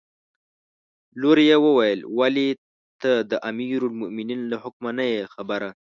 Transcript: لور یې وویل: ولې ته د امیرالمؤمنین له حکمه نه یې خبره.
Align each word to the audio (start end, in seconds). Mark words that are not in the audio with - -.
لور 1.21 1.37
یې 1.49 1.55
وویل: 1.65 1.99
ولې 2.19 2.49
ته 3.01 3.11
د 3.31 3.33
امیرالمؤمنین 3.49 4.41
له 4.51 4.57
حکمه 4.63 4.91
نه 4.97 5.05
یې 5.11 5.21
خبره. 5.33 5.69